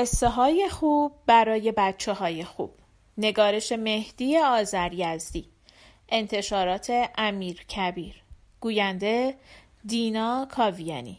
[0.00, 2.70] قصه های خوب برای بچه های خوب.
[3.18, 5.48] نگارش مهدی آذریزدی
[6.08, 8.22] انتشارات امیر کبیر.
[8.60, 9.38] گوینده
[9.84, 11.18] دینا کاویانی.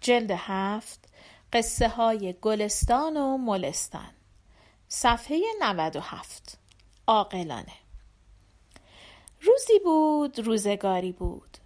[0.00, 1.08] جلد هفت
[1.52, 4.10] قصه های گلستان و ملستان.
[4.88, 6.58] صفحه 97
[7.06, 7.76] عاقلانه.
[9.40, 11.58] روزی بود روزگاری بود.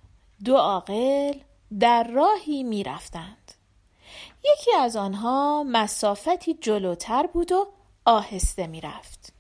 [0.44, 1.34] دو عاقل
[1.80, 3.43] در راهی می‌رفتند.
[4.44, 7.66] یکی از آنها مسافتی جلوتر بود و
[8.04, 9.32] آهسته می‌رفت.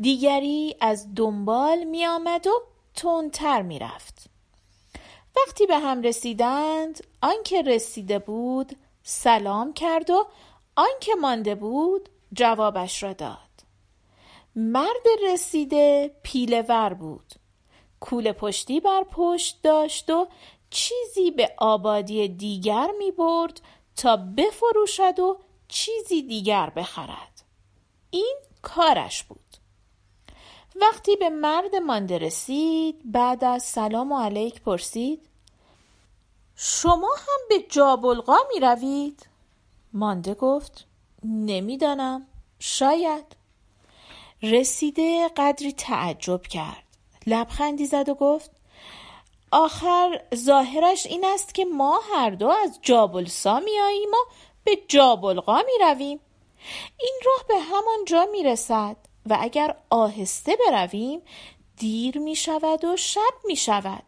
[0.00, 2.62] دیگری از دنبال می آمد و
[2.94, 4.24] تندتر می رفت.
[5.36, 10.26] وقتی به هم رسیدند آنکه رسیده بود سلام کرد و
[10.76, 13.38] آنکه مانده بود جوابش را داد.
[14.56, 17.34] مرد رسیده پیله ور بود.
[18.00, 20.26] کوله پشتی بر پشت داشت و
[20.70, 23.60] چیزی به آبادی دیگر می برد
[23.96, 27.42] تا بفروشد و چیزی دیگر بخرد.
[28.10, 29.40] این کارش بود.
[30.80, 35.28] وقتی به مرد مانده رسید بعد از سلام و علیک پرسید
[36.56, 39.26] شما هم به جابلغا می روید؟
[39.92, 40.86] مانده گفت
[41.24, 42.26] نمی‌دانم
[42.58, 43.36] شاید.
[44.42, 46.84] رسیده قدری تعجب کرد.
[47.26, 48.50] لبخندی زد و گفت
[49.54, 54.30] آخر ظاهرش این است که ما هر دو از جابلسا می آییم و
[54.64, 56.20] به جابلقا می رویم.
[57.00, 61.22] این راه به همان جا می رسد و اگر آهسته برویم
[61.76, 64.02] دیر می شود و شب می شود.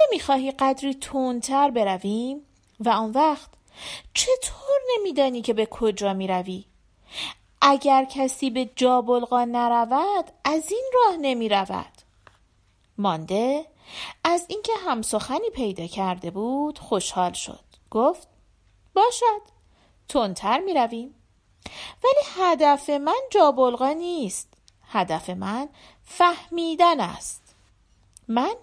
[0.00, 2.46] نمی خواهی قدری تندتر برویم
[2.80, 3.50] و آن وقت
[4.14, 6.64] چطور نمیدانی که به کجا می روی؟
[7.60, 11.92] اگر کسی به جابلقا نرود از این راه نمی رود.
[12.98, 13.71] مانده
[14.24, 17.64] از اینکه همسخنی پیدا کرده بود خوشحال شد.
[17.90, 18.28] گفت
[18.94, 19.42] باشد.
[20.08, 21.14] تندتر می رویم.
[22.04, 24.48] ولی هدف من جابلغا نیست.
[24.82, 25.68] هدف من
[26.04, 27.42] فهمیدن است.
[28.28, 28.54] من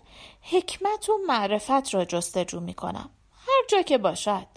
[0.41, 3.09] حکمت و معرفت را جستجو می کنم.
[3.47, 4.47] هر جا که باشد.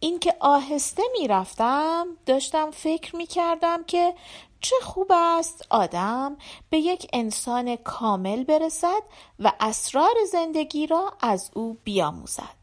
[0.00, 4.14] اینکه آهسته می رفتم داشتم فکر می کردم که
[4.60, 6.36] چه خوب است آدم
[6.70, 9.02] به یک انسان کامل برسد
[9.38, 12.58] و اسرار زندگی را از او بیاموزد.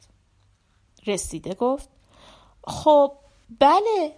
[1.07, 1.89] رسیده گفت
[2.67, 3.11] خب
[3.59, 4.15] بله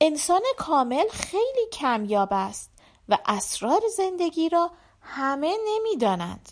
[0.00, 2.70] انسان کامل خیلی کمیاب است
[3.08, 6.48] و اسرار زندگی را همه نمی‌دانند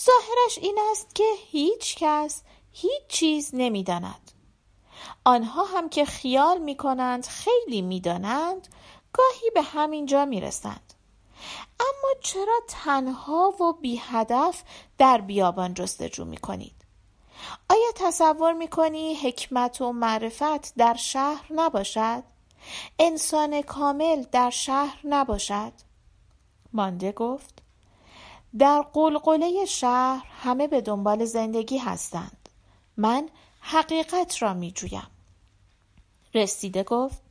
[0.00, 2.42] ظاهرش این است که هیچ کس
[2.72, 4.30] هیچ چیز نمی‌داند.
[5.24, 8.68] آنها هم که خیال می کنند خیلی می‌دانند
[9.14, 10.94] گاهی به همین جا می رسند.
[11.80, 14.62] اما چرا تنها و بی هدف
[14.98, 16.84] در بیابان جستجو می کنید؟
[17.68, 22.22] آیا تصور می کنی حکمت و معرفت در شهر نباشد؟
[22.98, 25.72] انسان کامل در شهر نباشد؟
[26.72, 27.62] مانده گفت
[28.58, 32.48] در قلقله شهر همه به دنبال زندگی هستند
[32.96, 33.28] من
[33.60, 35.10] حقیقت را می جویم
[36.34, 37.23] رسیده گفت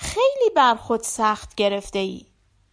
[0.00, 2.26] خیلی بر خود سخت گرفته ای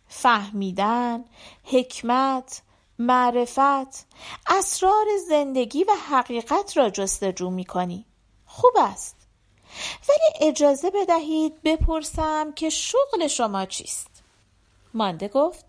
[0.08, 1.25] فهمیدن
[1.63, 2.62] حکمت
[3.00, 4.06] معرفت
[4.47, 8.06] اسرار زندگی و حقیقت را جستجو می کنی
[8.46, 9.16] خوب است.
[10.09, 14.24] ولی اجازه بدهید بپرسم که شغل شما چیست؟
[14.94, 15.66] مانده گفت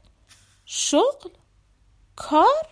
[0.65, 1.31] شغل؟
[2.17, 2.69] کار؟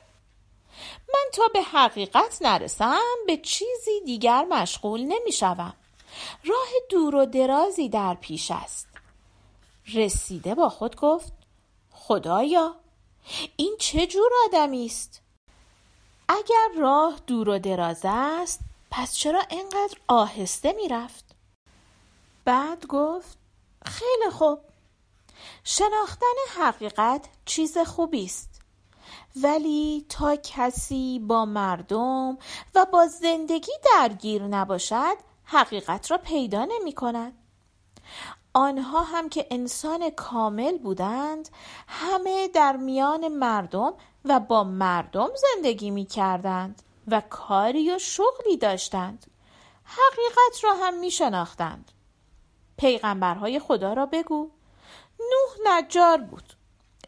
[1.15, 5.75] من تا به حقیقت نرسم به چیزی دیگر مشغول نمی شوم.
[6.45, 8.89] راه دور و درازی در پیش است.
[9.95, 11.33] رسیده با خود گفت
[11.91, 12.75] خدایا
[13.57, 15.23] این چه جور آدمی است؟
[16.29, 18.61] اگر راه دور و دراز است
[18.91, 21.25] پس چرا اینقدر آهسته می‌رفت؟
[22.45, 23.39] بعد گفت
[23.87, 24.59] خیلی خوب.
[25.65, 28.61] شناختن حقیقت چیز خوبی است.
[29.43, 32.39] ولی تا کسی با مردم
[32.75, 37.33] و با زندگی درگیر نباشد حقیقت را پیدا نمی کند.
[38.55, 41.49] آنها هم که انسان کامل بودند
[41.89, 43.93] همه در میان مردم
[44.25, 49.27] و با مردم زندگی می کردند و کاری و شغلی داشتند.
[49.85, 51.91] حقیقت را هم می شناختند.
[52.77, 54.51] پیغمبرهای خدا را بگو.
[55.21, 56.53] نوح نجار بود.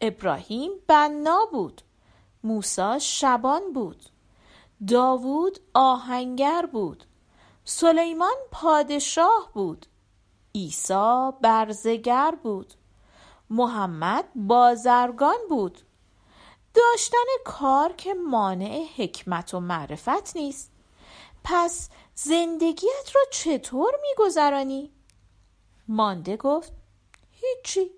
[0.01, 1.81] ابراهیم بنا بود.
[2.43, 4.03] موسی شبان بود.
[4.87, 7.06] داوود آهنگر بود.
[7.69, 9.85] سلیمان پادشاه بود.
[10.55, 12.73] عیسی برزگر بود.
[13.49, 15.81] محمد بازرگان بود.
[16.73, 20.71] داشتن کار که مانع حکمت و معرفت نیست.
[21.43, 24.91] پس زندگیت را چطور میگذرانی؟
[25.87, 26.71] مانده گفت
[27.31, 27.91] هیچی.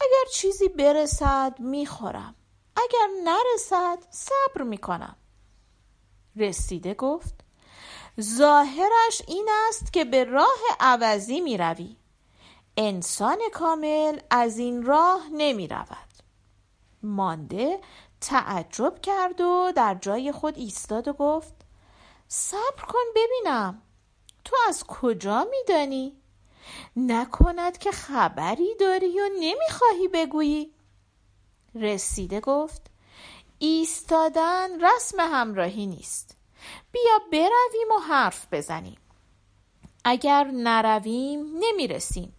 [0.00, 2.34] اگر چیزی برسد می‌خورم.
[2.76, 5.16] اگر نرسد صبر می‌کنم.
[6.36, 7.45] رسیده گفت
[8.20, 11.96] ظاهرش این است که به راه عوضی می‌روی
[12.76, 16.06] انسان کامل از این راه نمی رود.
[17.02, 17.80] مانده
[18.20, 21.54] تعجب کرد و در جای خود ایستاد و گفت
[22.28, 23.82] صبر کن ببینم.
[24.44, 26.16] تو از کجا میدانی؟
[26.96, 30.74] نکند که خبری داری و نمی‌خواهی بگویی.
[31.74, 32.82] رسیده گفت
[33.58, 36.35] ایستادن رسم همراهی نیست.
[36.92, 38.98] بیا برویم و حرف بزنیم.
[40.04, 42.32] اگر نرویم نمی‌رسیم.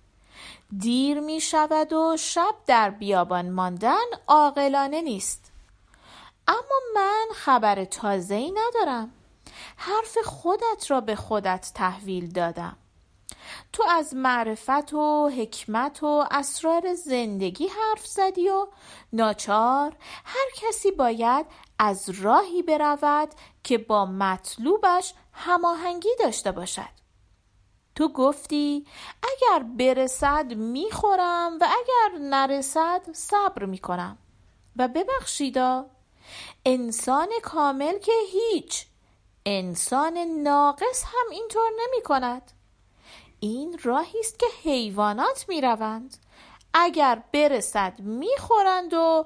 [0.77, 5.51] دیر می شود و شب در بیابان ماندن عاقلانه نیست.
[6.47, 9.11] اما من خبر تازه ای ندارم.
[9.77, 12.77] حرف خودت را به خودت تحویل دادم.
[13.73, 18.67] تو از معرفت و حکمت و اسرار زندگی حرف زدی و
[19.13, 19.95] ناچار
[20.25, 21.45] هر کسی باید
[21.79, 23.29] از راهی برود
[23.63, 26.97] که با مطلوبش هماهنگی داشته باشد.
[27.95, 28.85] تو گفتی
[29.23, 34.17] اگر برسد می‌خورم و اگر نرسد صبر می‌کنم.
[34.75, 35.85] و ببخشیدا
[36.65, 38.85] انسان کامل که هیچ
[39.45, 42.51] انسان ناقص هم اینطور نمی کند
[43.39, 46.17] این راهی است که حیوانات می روند
[46.73, 49.25] اگر برسد می خورند و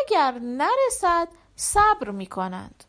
[0.00, 2.84] اگر نرسد صبر می کنند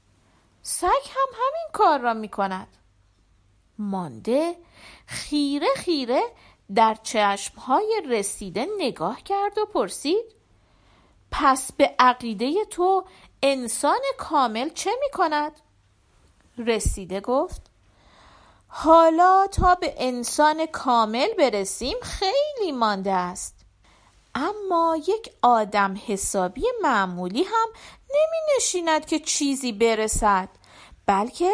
[0.61, 2.67] سگ هم همین کار را می کند
[3.77, 4.55] مانده
[5.05, 6.23] خیره خیره
[6.75, 10.35] در چشمهای رسیده نگاه کرد و پرسید
[11.31, 13.05] پس به عقیده تو
[13.43, 15.51] انسان کامل چه می کند؟
[16.57, 17.72] رسیده گفت
[18.75, 23.55] حالا تا به انسان کامل برسیم خیلی مانده است.
[24.35, 27.67] اما یک آدم حسابی معمولی هم
[28.09, 30.49] نمی نشیند که چیزی برسد
[31.05, 31.51] بلکه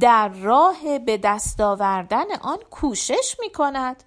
[0.00, 4.04] در راه به دست آوردن آن کوشش می کند.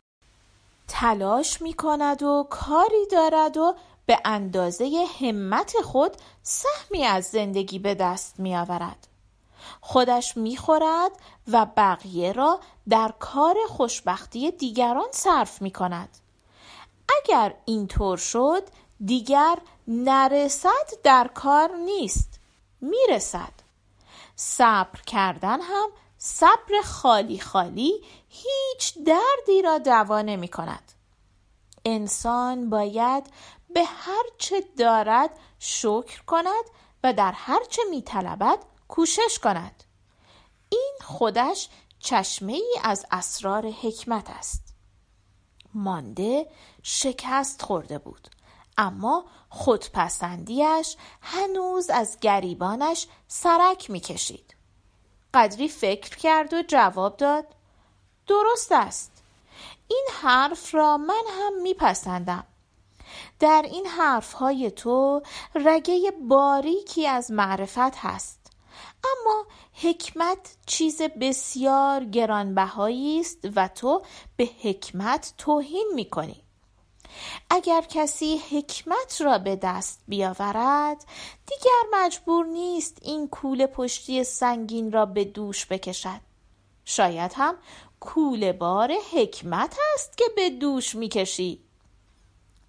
[0.87, 3.75] تلاش می کند و کاری دارد و
[4.05, 9.10] به اندازه همت خود سهمی از زندگی به دست می آورد.
[9.81, 11.11] خودش می خورد
[11.51, 12.59] و بقیه را
[12.89, 16.09] در کار خوشبختی دیگران صرف می کند
[17.19, 18.63] اگر اینطور شد
[19.05, 22.39] دیگر نرسد در کار نیست
[22.81, 23.53] می‌رسد.
[24.35, 30.91] صبر کردن هم صبر خالی خالی هیچ دردی را دوا نمی کند
[31.85, 33.23] انسان باید
[33.73, 35.29] به هر چه دارد
[35.59, 36.65] شکر کند
[37.03, 38.59] و در هر چه می طلبد
[38.91, 39.83] کوشش کند.
[40.69, 44.63] این خودش چشمه ای از اسرار حکمت است.
[45.73, 46.51] مانده
[46.83, 48.27] شکست خورده بود
[48.77, 54.55] اما خودپسندیش هنوز از گریبانش سرک می‌کشید.
[55.33, 57.45] قدری فکر کرد و جواب داد
[58.27, 59.11] درست است.
[59.87, 62.43] این حرف را من هم میپسندم.
[63.39, 65.21] در این حرفهای تو
[65.55, 68.40] رگه باریکی از معرفت هست.
[69.03, 74.01] اما حکمت چیز بسیار گرانبهایی است و تو
[74.37, 76.41] به حکمت توهین می‌کنی.
[77.49, 81.05] اگر کسی حکمت را به دست بیاورد
[81.47, 86.21] دیگر مجبور نیست این کوله پشتی سنگین را به دوش بکشد.
[86.85, 87.55] شاید هم
[87.99, 91.63] کوله بار حکمت است که به دوش می‌کشی.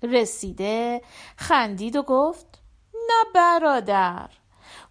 [0.02, 1.02] رسیده
[1.36, 2.46] خندید و گفت
[2.94, 4.30] نه برادر.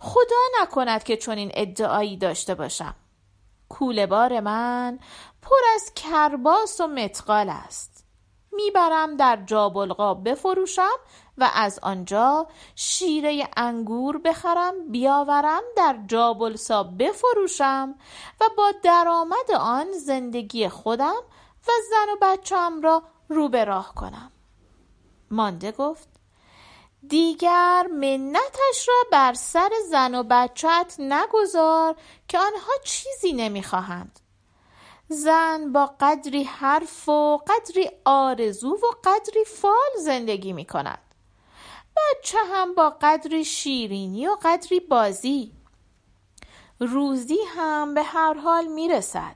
[0.03, 2.95] خدا نکند که چنین ادعایی داشته باشم.
[3.69, 4.99] کوله بار من
[5.41, 8.05] پر از کرباس و متقال است.
[8.51, 10.97] می‌برم در جابلقاب بفروشم
[11.37, 17.95] و از آنجا شیره انگور بخرم بیاورم در جابلسا بفروشم
[18.41, 21.21] و با درآمد آن زندگی خودم
[21.67, 24.31] و زن و بچم را رو به راه کنم.
[25.31, 26.10] مانده گفت
[27.07, 31.95] دیگر منتش را بر سر زن و بچت نگذار
[32.27, 34.19] که آنها چیزی نمی‌خواهند.
[35.07, 41.01] زن با قدری حرف و قدری آرزو و قدری فال زندگی می کند
[41.97, 45.51] بچه هم با قدری شیرینی و قدری بازی.
[46.79, 49.35] روزی هم به هر حال می رسد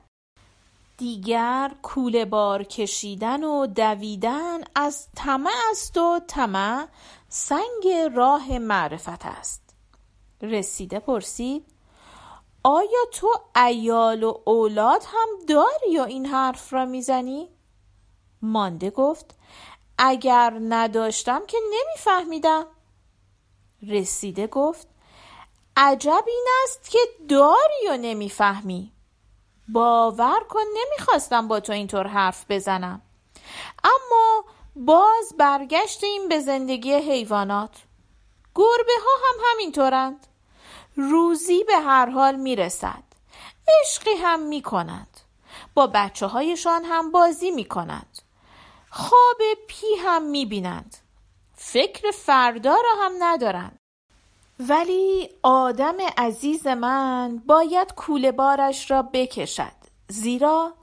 [0.96, 6.86] دیگر کوله بار کشیدن و دویدن از طمع است و طمع
[7.28, 9.62] سنگ راه معرفت است.
[10.42, 11.66] رسیده پرسید
[12.62, 17.48] آیا تو ایال و اولاد هم داری و این حرف را می‌زنی؟
[18.42, 19.34] مانده گفت
[19.98, 22.66] اگر نداشتم که نمیفهمیدم.
[23.82, 24.88] رسیده گفت
[25.76, 28.92] عجب این است که داری و نمی‌فهمی.
[29.68, 33.02] باور کن نمی‌خواستم با تو اینطور حرف بزنم.
[33.84, 34.44] اما
[34.76, 37.76] باز برگشتیم به زندگی حیوانات.
[38.54, 40.26] گربه ها هم همینطورند.
[40.96, 43.02] روزی به هر حال می‌رسد.
[43.82, 45.20] عشقی هم می‌کنند
[45.74, 48.18] با بچه هایشان هم بازی می‌کنند
[48.90, 50.96] خواب پی هم می‌بینند.
[51.54, 53.78] فکر فردا را هم ندارند.
[54.60, 59.76] ولی آدم عزیز من باید کوله بارش را بکشد.
[60.08, 60.74] زیرا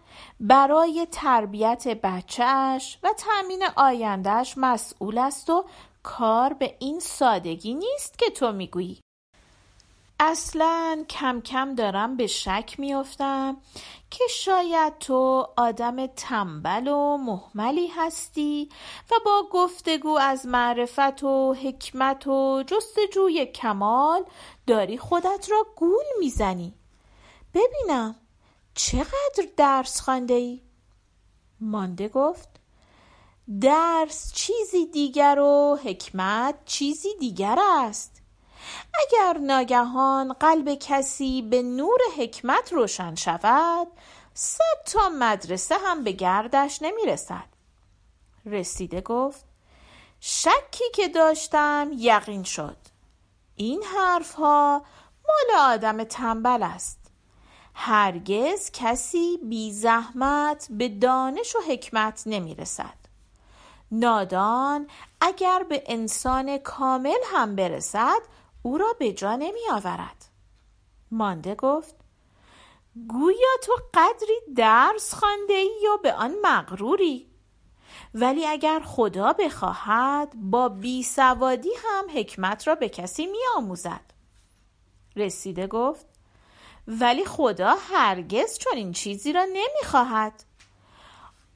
[0.45, 5.65] برای تربیت بچهش و تأمین آیندهش مسئول است و
[6.03, 8.99] کار به این سادگی نیست که تو می‌گویی.
[10.19, 13.57] اصلا کم کم دارم به شک میافتم
[14.11, 18.69] که شاید تو آدم تنبل و محملی هستی
[19.11, 24.23] و با گفتگو از معرفت و حکمت و جستجوی کمال
[24.67, 26.73] داری خودت را گول می‌زنی.
[27.53, 28.15] ببینم
[28.75, 30.61] چقدر درس خانده ای؟
[31.59, 32.49] مانده گفت
[33.61, 38.21] درس چیزی دیگر و حکمت چیزی دیگر است.
[38.93, 43.87] اگر ناگهان قلب کسی به نور حکمت روشن شود
[44.33, 47.47] صد تا مدرسه هم به گردش نمی رسد
[48.45, 49.45] رسیده گفت
[50.19, 52.77] شکی که داشتم یقین شد.
[53.55, 54.85] این حرفها
[55.27, 57.02] مال آدم تنبل است.
[57.75, 63.03] هرگز کسی بی زحمت به دانش و حکمت نمی رسد
[63.91, 64.87] نادان
[65.21, 68.21] اگر به انسان کامل هم برسد
[68.63, 70.25] او را به جا نمی آورد
[71.11, 71.95] مانده گفت
[73.07, 77.27] گویا تو قدری درس خانده ای و به آن مغروری.
[78.13, 84.01] ولی اگر خدا بخواهد با بی سوادی هم حکمت را به کسی می آموزد
[85.15, 86.05] رسیده گفت
[86.87, 90.43] ولی خدا هرگز چون این چیزی را نمی‌خواهد.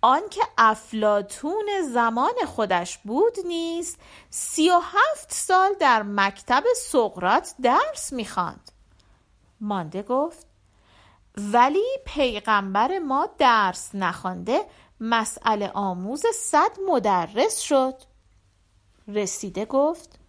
[0.01, 8.71] آنکه افلاتون زمان خودش بود نیست سی و هفت سال در مکتب سقرات درس می‌خواند.
[9.61, 10.47] مانده گفت
[11.37, 14.65] ولی پیغمبر ما درس نخوانده
[14.99, 17.95] مسئله آموز صد مدرس شد.
[19.07, 20.19] رسیده گفت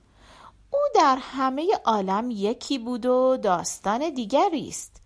[0.71, 5.03] او در همه عالم یکی بود و داستان دیگری است.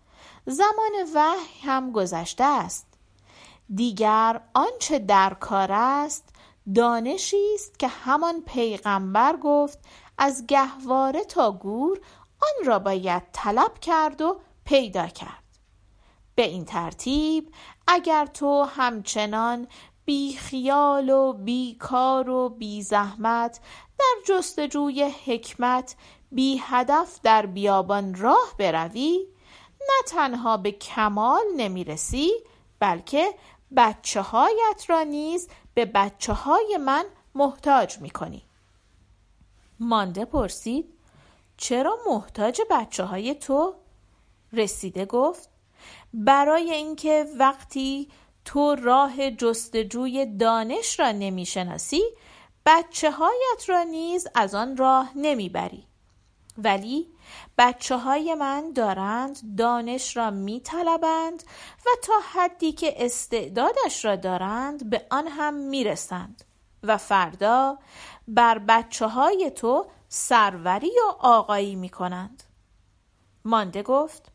[0.47, 2.87] زمان وحی هم گذشته است.
[3.75, 6.29] دیگر آنچه در کار است
[6.75, 9.79] دانشی است که همان پیغمبر گفت
[10.19, 12.01] از گهواره تا گور
[12.41, 15.43] آن را باید طلب کرد و پیدا کرد.
[16.35, 17.55] به این ترتیب
[17.87, 19.67] اگر تو همچنان
[20.05, 23.61] بی خیال و بی کار و بی زحمت
[23.99, 25.97] در جستجوی حکمت
[26.33, 29.27] بی هدف در بیابان راه بروی
[29.81, 32.31] نه تنها به کمال نمی‌رسی
[32.79, 33.35] بلکه
[33.77, 38.43] بچه هایت را نیز به بچه های من محتاج می کنی.
[39.81, 40.95] مانده پرسید
[41.57, 43.75] چرا محتاج بچه های تو؟
[44.53, 45.49] رسیده گفت
[46.15, 48.09] برای اینکه وقتی
[48.45, 52.03] تو راه جستجوی دانش را نمی‌شناسی
[52.67, 55.87] بچه هایت را نیز از آن راه نمی‌بری.
[56.59, 57.09] ولی
[57.59, 61.43] بچه های من دارند دانش را می طلبند
[61.87, 66.45] و تا حدی که استعدادش را دارند به آن هم می رسند
[66.83, 67.79] و فردا
[68.29, 72.43] بر بچه های تو سروری و آقایی می کنند
[73.45, 74.33] مانده گفت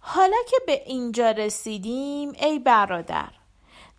[0.00, 3.28] حالا که به اینجا رسیدیم ای برادر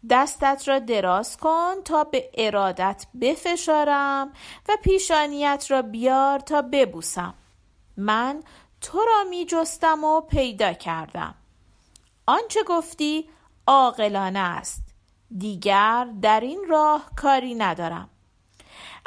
[0.09, 4.31] دستت را دراز کن تا به ارادت بفشارم
[4.69, 7.33] و پیشانیت را بیار تا ببوسم.
[7.97, 8.43] من
[8.81, 11.35] تو را می جستم و پیدا کردم.
[12.25, 13.29] آنچه گفتی
[13.67, 14.83] عاقلانه است.
[15.37, 18.09] دیگر در این راه کاری ندارم.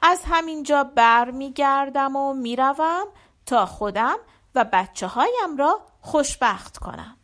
[0.03, 3.07] از همینجا بر می گردم و می روم
[3.47, 4.17] تا خودم
[4.55, 7.20] و بچه هایم را خوشبخت کنم.